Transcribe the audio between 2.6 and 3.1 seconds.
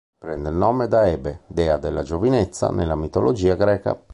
nella